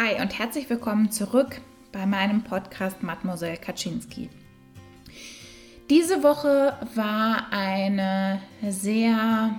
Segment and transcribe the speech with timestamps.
[0.00, 1.60] Hi und herzlich willkommen zurück
[1.90, 4.30] bei meinem Podcast Mademoiselle Kaczynski.
[5.90, 9.58] Diese Woche war eine sehr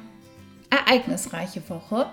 [0.70, 2.06] ereignisreiche Woche.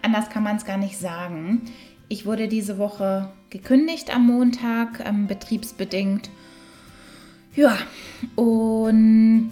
[0.00, 1.70] Anders kann man es gar nicht sagen.
[2.08, 6.30] Ich wurde diese Woche gekündigt am Montag, ähm, betriebsbedingt.
[7.54, 7.76] Ja,
[8.36, 9.50] und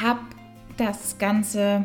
[0.00, 0.20] habe
[0.76, 1.84] das Ganze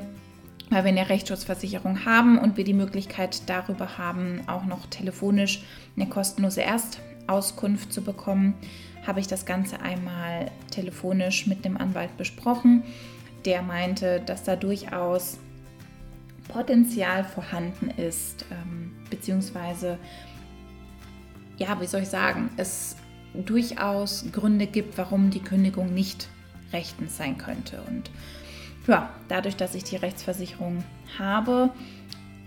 [0.72, 5.64] weil wir eine Rechtsschutzversicherung haben und wir die Möglichkeit darüber haben, auch noch telefonisch
[5.98, 8.55] eine kostenlose Erstauskunft zu bekommen,
[9.05, 12.84] habe ich das Ganze einmal telefonisch mit dem Anwalt besprochen.
[13.44, 15.40] Der meinte, dass da durchaus
[16.48, 19.98] Potenzial vorhanden ist, ähm, beziehungsweise,
[21.58, 22.95] ja, wie soll ich sagen, es
[23.34, 26.30] durchaus Gründe gibt, warum die Kündigung nicht
[26.72, 27.81] rechtens sein könnte.
[27.90, 28.09] Und
[28.88, 30.84] ja, dadurch, dass ich die Rechtsversicherung
[31.17, 31.72] habe,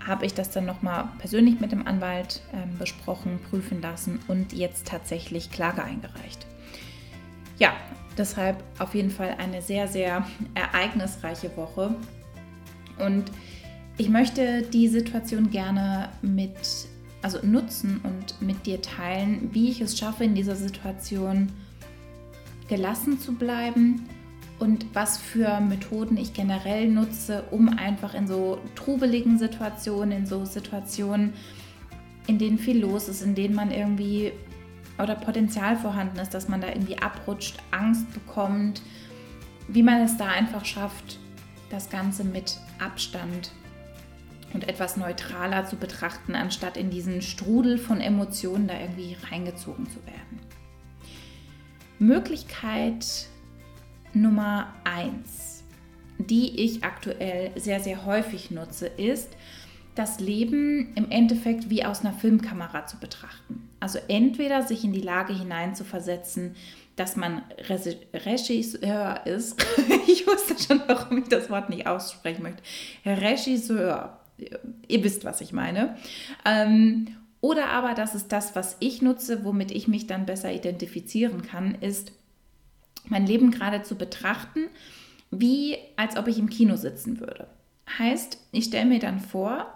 [0.06, 4.86] habe ich das dann nochmal persönlich mit dem Anwalt äh, besprochen, prüfen lassen und jetzt
[4.86, 6.46] tatsächlich Klage eingereicht.
[7.58, 7.72] Ja,
[8.18, 11.94] deshalb auf jeden Fall eine sehr, sehr ereignisreiche Woche.
[12.98, 13.30] Und
[13.96, 16.56] ich möchte die Situation gerne mit,
[17.22, 21.50] also nutzen und mit dir teilen, wie ich es schaffe, in dieser Situation
[22.68, 24.08] gelassen zu bleiben
[24.58, 30.44] und was für Methoden ich generell nutze, um einfach in so trubeligen Situationen, in so
[30.44, 31.34] Situationen,
[32.26, 34.32] in denen viel los ist, in denen man irgendwie
[34.98, 38.80] oder Potenzial vorhanden ist, dass man da irgendwie abrutscht, Angst bekommt,
[39.66, 41.18] wie man es da einfach schafft,
[41.70, 43.50] das Ganze mit Abstand
[44.52, 50.06] und etwas neutraler zu betrachten, anstatt in diesen Strudel von Emotionen da irgendwie reingezogen zu
[50.06, 50.40] werden.
[51.98, 53.26] Möglichkeit
[54.14, 55.64] Nummer 1,
[56.18, 59.36] die ich aktuell sehr, sehr häufig nutze, ist,
[59.94, 63.68] das Leben im Endeffekt wie aus einer Filmkamera zu betrachten.
[63.80, 66.56] Also entweder sich in die Lage hineinzuversetzen,
[66.96, 69.64] dass man Regisseur ist.
[70.08, 72.62] ich wusste schon, warum ich das Wort nicht aussprechen möchte.
[73.04, 74.20] Regisseur.
[74.88, 75.96] Ihr wisst, was ich meine.
[76.44, 81.42] Ähm, oder aber, das ist das, was ich nutze, womit ich mich dann besser identifizieren
[81.42, 82.12] kann, ist
[83.08, 84.66] mein Leben gerade zu betrachten,
[85.30, 87.46] wie als ob ich im Kino sitzen würde.
[87.98, 89.66] Heißt, ich stelle mir dann vor,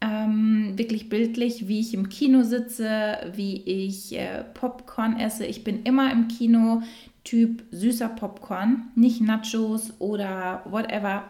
[0.00, 5.46] ähm, wirklich bildlich, wie ich im Kino sitze, wie ich äh, Popcorn esse.
[5.46, 6.82] Ich bin immer im Kino
[7.24, 11.22] Typ süßer Popcorn, nicht Nachos oder whatever,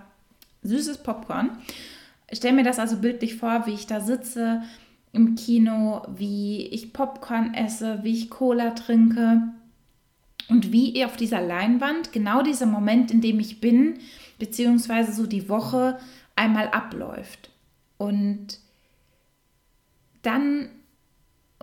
[0.63, 1.51] süßes Popcorn.
[2.31, 4.63] Ich stelle mir das also bildlich vor, wie ich da sitze
[5.13, 9.53] im Kino, wie ich Popcorn esse, wie ich Cola trinke
[10.53, 13.99] und wie auf dieser Leinwand genau dieser Moment, in dem ich bin,
[14.39, 15.99] beziehungsweise so die Woche
[16.37, 17.49] einmal abläuft.
[17.97, 18.59] Und
[20.21, 20.69] dann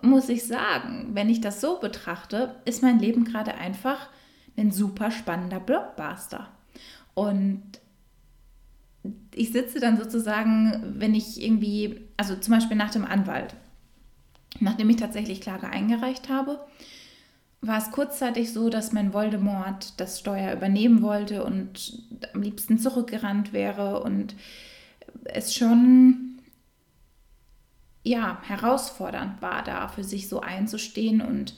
[0.01, 4.09] muss ich sagen, wenn ich das so betrachte, ist mein Leben gerade einfach
[4.57, 6.50] ein super spannender Blockbuster.
[7.13, 7.61] Und
[9.35, 13.56] ich sitze dann sozusagen, wenn ich irgendwie, also zum Beispiel nach dem Anwalt,
[14.59, 16.59] nachdem ich tatsächlich Klage eingereicht habe,
[17.62, 22.02] war es kurzzeitig so, dass mein Voldemort das Steuer übernehmen wollte und
[22.34, 24.36] am liebsten zurückgerannt wäre und
[25.25, 26.40] es schon
[28.03, 31.56] ja herausfordernd war, da für sich so einzustehen und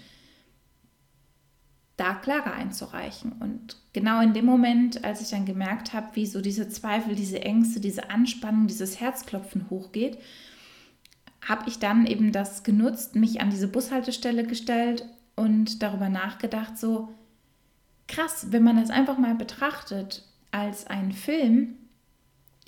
[1.98, 3.34] da Klage einzureichen.
[3.34, 7.42] Und genau in dem Moment, als ich dann gemerkt habe, wie so diese Zweifel, diese
[7.42, 10.18] Ängste, diese Anspannung, dieses Herzklopfen hochgeht,
[11.48, 15.06] habe ich dann eben das genutzt, mich an diese Bushaltestelle gestellt
[15.42, 17.10] und darüber nachgedacht, so
[18.08, 21.76] krass, wenn man das einfach mal betrachtet als einen Film,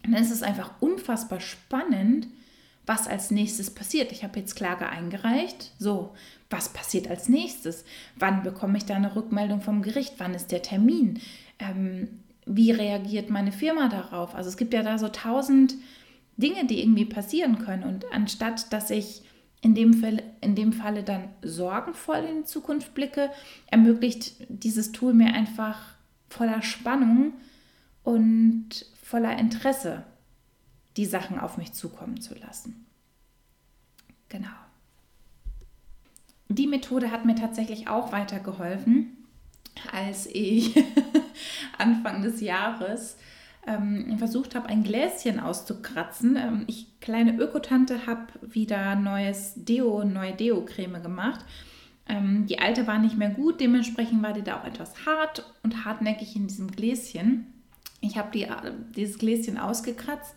[0.01, 2.27] dann ist es einfach unfassbar spannend,
[2.85, 4.11] was als nächstes passiert.
[4.11, 5.71] Ich habe jetzt Klage eingereicht.
[5.77, 6.15] So,
[6.49, 7.85] was passiert als nächstes?
[8.17, 10.15] Wann bekomme ich da eine Rückmeldung vom Gericht?
[10.17, 11.21] Wann ist der Termin?
[11.59, 14.35] Ähm, wie reagiert meine Firma darauf?
[14.35, 15.75] Also es gibt ja da so tausend
[16.37, 17.83] Dinge, die irgendwie passieren können.
[17.83, 19.21] Und anstatt dass ich
[19.63, 23.31] in dem, Fall, in dem Falle dann sorgenvoll in die Zukunft blicke,
[23.67, 25.79] ermöglicht dieses Tool mir einfach
[26.27, 27.31] voller Spannung
[28.03, 30.03] und voller Interesse
[30.97, 32.85] die Sachen auf mich zukommen zu lassen.
[34.27, 34.49] Genau.
[36.49, 39.15] Die Methode hat mir tatsächlich auch weitergeholfen,
[39.93, 40.75] als ich
[41.77, 43.15] Anfang des Jahres
[43.65, 46.35] ähm, versucht habe, ein Gläschen auszukratzen.
[46.35, 51.45] Ähm, ich, kleine Ökotante, habe wieder neues Deo, neue Deo-Creme gemacht.
[52.07, 55.85] Ähm, die alte war nicht mehr gut, dementsprechend war die da auch etwas hart und
[55.85, 57.47] hartnäckig in diesem Gläschen.
[58.01, 58.45] Ich habe die,
[58.95, 60.35] dieses Gläschen ausgekratzt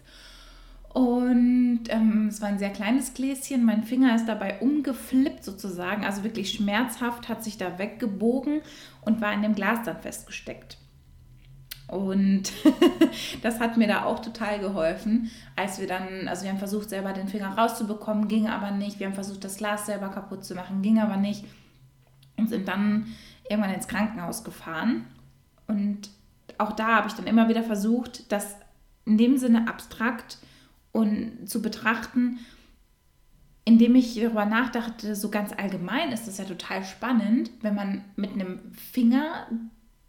[0.96, 3.64] Und ähm, es war ein sehr kleines Gläschen.
[3.64, 8.62] Mein Finger ist dabei umgeflippt sozusagen, also wirklich schmerzhaft, hat sich da weggebogen
[9.02, 10.78] und war in dem Glas dann festgesteckt.
[11.88, 12.52] Und
[13.42, 17.12] das hat mir da auch total geholfen, als wir dann, also wir haben versucht, selber
[17.12, 18.98] den Finger rauszubekommen, ging aber nicht.
[18.98, 21.44] Wir haben versucht, das Glas selber kaputt zu machen, ging aber nicht.
[22.36, 23.06] Und sind dann
[23.48, 25.06] irgendwann ins Krankenhaus gefahren.
[25.68, 26.10] Und
[26.58, 28.56] auch da habe ich dann immer wieder versucht, das
[29.04, 30.38] in dem Sinne abstrakt
[30.92, 32.40] und zu betrachten,
[33.64, 38.32] indem ich darüber nachdachte, so ganz allgemein ist es ja total spannend, wenn man mit
[38.32, 39.46] einem Finger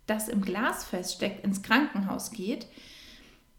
[0.07, 2.65] das im Glas feststeckt, ins Krankenhaus geht.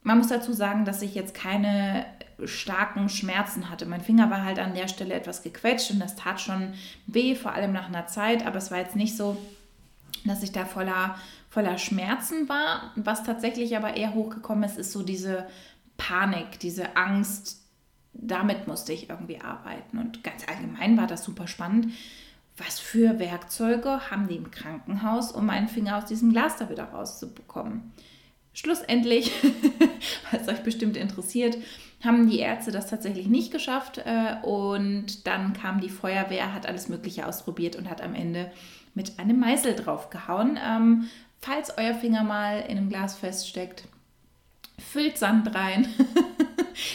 [0.02, 2.06] Man muss dazu sagen, dass ich jetzt keine
[2.44, 3.86] starken Schmerzen hatte.
[3.86, 6.72] Mein Finger war halt an der Stelle etwas gequetscht und das tat schon
[7.06, 9.36] weh, vor allem nach einer Zeit, aber es war jetzt nicht so,
[10.24, 11.16] dass ich da voller,
[11.50, 12.92] voller Schmerzen war.
[12.96, 15.46] Was tatsächlich aber eher hochgekommen ist, ist so diese
[15.96, 17.62] Panik, diese Angst.
[18.12, 19.98] Damit musste ich irgendwie arbeiten.
[19.98, 21.92] Und ganz allgemein war das super spannend,
[22.58, 26.84] was für Werkzeuge haben die im Krankenhaus, um meinen Finger aus diesem Glas da wieder
[26.84, 27.92] rauszubekommen.
[28.52, 29.32] Schlussendlich,
[30.32, 31.56] was euch bestimmt interessiert,
[32.02, 36.88] haben die Ärzte das tatsächlich nicht geschafft äh, und dann kam die Feuerwehr, hat alles
[36.88, 38.50] Mögliche ausprobiert und hat am Ende
[38.94, 40.58] mit einem Meißel draufgehauen.
[40.64, 41.08] Ähm,
[41.40, 43.84] falls euer Finger mal in einem Glas feststeckt,
[44.78, 45.88] füllt Sand rein,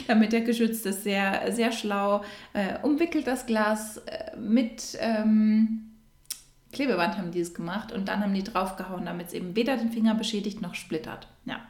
[0.08, 1.04] damit er geschützt ist.
[1.04, 2.24] Sehr, sehr schlau.
[2.54, 5.94] Äh, umwickelt das Glas äh, mit ähm,
[6.74, 9.92] Klebeband haben die es gemacht und dann haben die draufgehauen, damit es eben weder den
[9.92, 11.28] Finger beschädigt noch splittert.
[11.46, 11.62] Ja.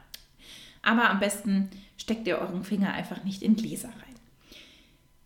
[0.82, 4.14] Aber am besten steckt ihr euren Finger einfach nicht in Gläser rein.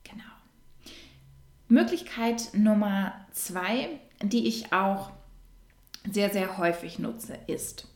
[0.04, 0.24] Genau.
[1.68, 3.88] Möglichkeit Nummer zwei,
[4.22, 5.10] die ich auch
[6.10, 7.86] sehr, sehr häufig nutze, ist,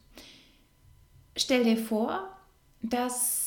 [1.36, 2.28] stell dir vor,
[2.82, 3.41] dass,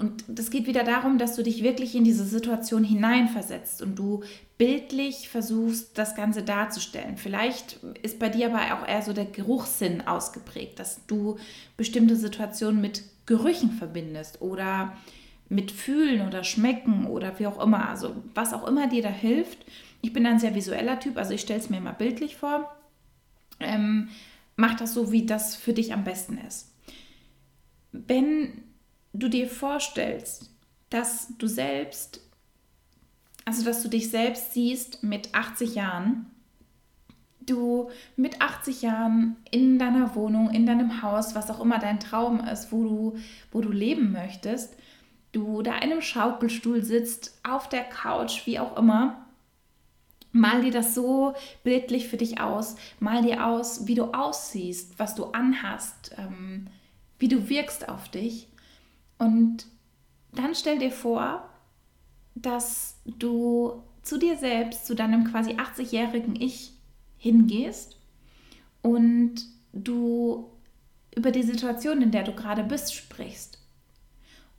[0.00, 4.22] und das geht wieder darum, dass du dich wirklich in diese Situation hineinversetzt und du
[4.58, 7.16] bildlich versuchst, das Ganze darzustellen.
[7.16, 11.36] Vielleicht ist bei dir aber auch eher so der Geruchssinn ausgeprägt, dass du
[11.76, 14.96] bestimmte Situationen mit Gerüchen verbindest oder
[15.48, 17.88] mit Fühlen oder Schmecken oder wie auch immer.
[17.88, 19.58] Also was auch immer dir da hilft.
[20.02, 22.74] Ich bin ein sehr visueller Typ, also ich stelle es mir immer bildlich vor.
[23.60, 24.08] Ähm,
[24.56, 26.70] mach das so, wie das für dich am besten ist
[27.92, 28.62] wenn
[29.12, 30.50] du dir vorstellst,
[30.90, 32.20] dass du selbst,
[33.44, 36.26] also dass du dich selbst siehst mit 80 Jahren,
[37.46, 42.40] du mit 80 Jahren in deiner Wohnung, in deinem Haus, was auch immer dein Traum
[42.40, 43.18] ist, wo du,
[43.50, 44.76] wo du leben möchtest,
[45.32, 49.26] du da in einem Schaukelstuhl sitzt, auf der Couch, wie auch immer,
[50.32, 51.34] mal dir das so
[51.64, 56.66] bildlich für dich aus, mal dir aus, wie du aussiehst, was du anhast, ähm,
[57.18, 58.46] wie du wirkst auf dich.
[59.20, 59.66] Und
[60.32, 61.46] dann stell dir vor,
[62.34, 66.72] dass du zu dir selbst, zu deinem quasi 80-jährigen Ich
[67.18, 67.98] hingehst
[68.80, 69.34] und
[69.74, 70.50] du
[71.14, 73.58] über die Situation, in der du gerade bist, sprichst.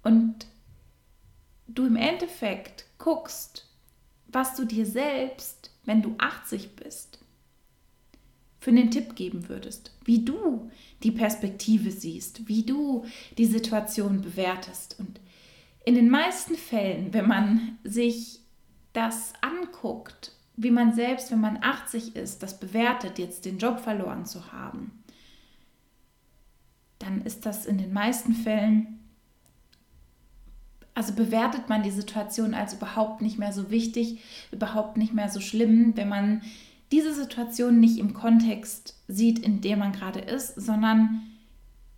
[0.04, 0.46] Und
[1.68, 3.68] du im Endeffekt guckst,
[4.28, 7.18] was du dir selbst, wenn du 80 bist,
[8.62, 10.70] für einen Tipp geben würdest, wie du
[11.02, 13.04] die Perspektive siehst, wie du
[13.40, 14.98] die Situation bewertest.
[15.00, 15.20] Und
[15.84, 18.40] in den meisten Fällen, wenn man sich
[18.94, 24.28] das anguckt, wie man selbst, wenn man 80 ist, das bewertet, jetzt den Job verloren
[24.28, 25.04] zu haben,
[27.00, 29.00] dann ist das in den meisten Fällen,
[30.94, 34.20] also bewertet man die Situation als überhaupt nicht mehr so wichtig,
[34.52, 36.44] überhaupt nicht mehr so schlimm, wenn man
[36.92, 41.22] diese Situation nicht im Kontext sieht, in dem man gerade ist, sondern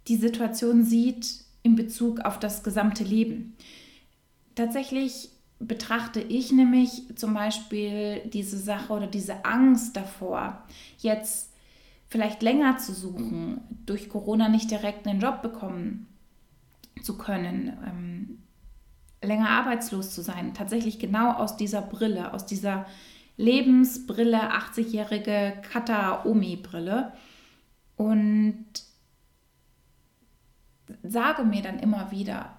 [0.08, 3.56] die Situation sieht in Bezug auf das gesamte Leben.
[4.56, 10.64] Tatsächlich betrachte ich nämlich zum Beispiel diese Sache oder diese Angst davor,
[11.00, 11.54] jetzt
[12.08, 16.08] vielleicht länger zu suchen, durch Corona nicht direkt einen Job bekommen
[17.02, 18.40] zu können, ähm,
[19.28, 22.86] länger arbeitslos zu sein, tatsächlich genau aus dieser Brille, aus dieser
[23.38, 27.14] Lebensbrille, 80-jährige Kata-Omi-Brille
[27.96, 28.66] und
[31.02, 32.58] sage mir dann immer wieder,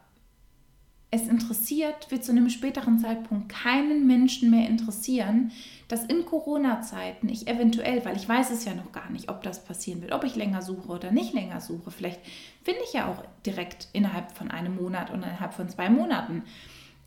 [1.15, 5.53] es interessiert, wird zu einem späteren Zeitpunkt keinen Menschen mehr interessieren,
[5.87, 9.65] dass in Corona-Zeiten ich eventuell, weil ich weiß es ja noch gar nicht, ob das
[9.65, 11.93] passieren wird, ob ich länger suche oder nicht länger suche.
[11.93, 12.21] Vielleicht
[12.63, 16.43] finde ich ja auch direkt innerhalb von einem Monat und innerhalb von zwei Monaten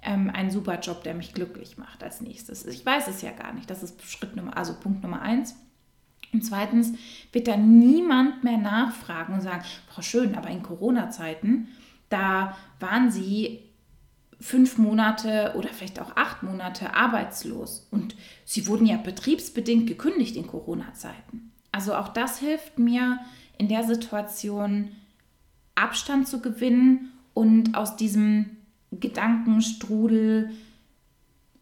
[0.04, 2.66] ähm, einen super Job, der mich glücklich macht als nächstes.
[2.66, 3.70] Ich weiß es ja gar nicht.
[3.70, 5.56] Das ist Schritt Nummer, also Punkt Nummer eins.
[6.34, 6.94] Und zweitens
[7.32, 11.70] wird da niemand mehr nachfragen und sagen, Frau Schön, aber in Corona-Zeiten,
[12.10, 13.68] da waren Sie
[14.40, 20.46] fünf Monate oder vielleicht auch acht Monate arbeitslos und sie wurden ja betriebsbedingt gekündigt in
[20.46, 21.52] Corona-Zeiten.
[21.72, 23.20] Also auch das hilft mir
[23.58, 24.90] in der Situation
[25.76, 28.57] Abstand zu gewinnen und aus diesem
[28.92, 30.52] Gedankenstrudel,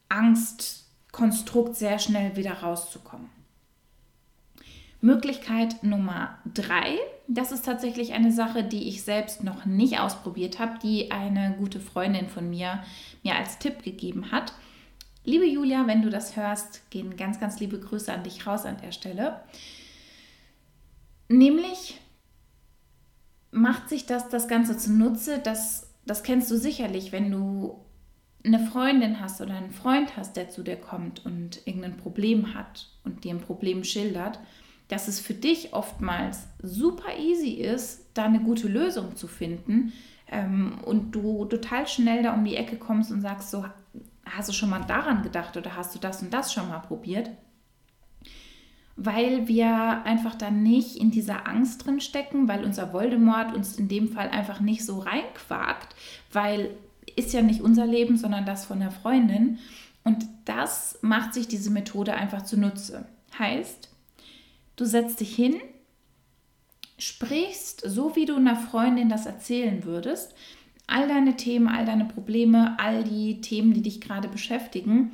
[0.09, 3.29] Angstkonstrukt sehr schnell wieder rauszukommen.
[5.01, 10.79] Möglichkeit Nummer drei, das ist tatsächlich eine Sache, die ich selbst noch nicht ausprobiert habe,
[10.81, 12.83] die eine gute Freundin von mir
[13.23, 14.53] mir als Tipp gegeben hat.
[15.23, 18.77] Liebe Julia, wenn du das hörst, gehen ganz, ganz liebe Grüße an dich raus an
[18.81, 19.41] der Stelle.
[21.29, 21.99] Nämlich
[23.51, 27.85] macht sich das das Ganze zunutze, das, das kennst du sicherlich, wenn du
[28.45, 32.89] eine Freundin hast oder einen Freund hast, der zu dir kommt und irgendein Problem hat
[33.03, 34.39] und dir ein Problem schildert,
[34.87, 39.93] dass es für dich oftmals super easy ist, da eine gute Lösung zu finden
[40.31, 43.65] ähm, und du total schnell da um die Ecke kommst und sagst so,
[44.25, 47.31] hast du schon mal daran gedacht oder hast du das und das schon mal probiert?
[48.95, 53.87] Weil wir einfach da nicht in dieser Angst drin stecken, weil unser Voldemort uns in
[53.87, 55.95] dem Fall einfach nicht so reinquakt,
[56.31, 56.69] weil
[57.15, 59.59] ist ja nicht unser Leben, sondern das von der Freundin.
[60.03, 63.05] Und das macht sich diese Methode einfach zunutze.
[63.37, 63.89] Heißt,
[64.75, 65.55] du setzt dich hin,
[66.97, 70.33] sprichst so, wie du einer Freundin das erzählen würdest,
[70.87, 75.11] all deine Themen, all deine Probleme, all die Themen, die dich gerade beschäftigen,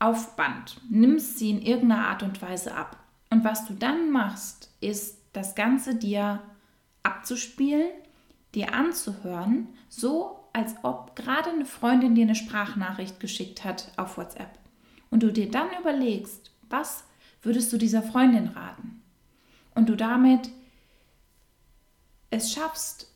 [0.00, 0.80] auf Band.
[0.90, 2.96] Nimmst sie in irgendeiner Art und Weise ab.
[3.30, 6.40] Und was du dann machst, ist das Ganze dir
[7.04, 7.86] abzuspielen,
[8.54, 14.58] dir anzuhören, so als ob gerade eine Freundin dir eine Sprachnachricht geschickt hat auf WhatsApp.
[15.10, 17.04] Und du dir dann überlegst, was
[17.42, 19.02] würdest du dieser Freundin raten?
[19.74, 20.50] Und du damit
[22.30, 23.12] es schaffst,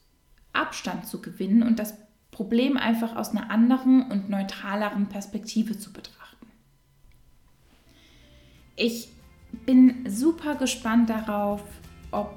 [0.53, 1.95] Abstand zu gewinnen und das
[2.31, 6.34] Problem einfach aus einer anderen und neutraleren Perspektive zu betrachten.
[8.76, 9.09] Ich
[9.66, 11.62] bin super gespannt darauf,
[12.11, 12.35] ob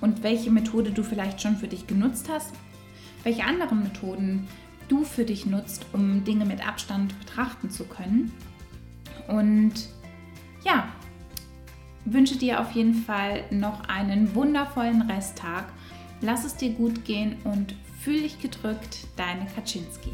[0.00, 2.54] und welche Methode du vielleicht schon für dich genutzt hast,
[3.24, 4.46] welche anderen Methoden
[4.88, 8.32] du für dich nutzt, um Dinge mit Abstand betrachten zu können.
[9.26, 9.74] Und
[10.64, 10.88] ja,
[12.04, 15.64] wünsche dir auf jeden Fall noch einen wundervollen Resttag.
[16.20, 20.12] Lass es dir gut gehen und fühl dich gedrückt, deine Kaczynski.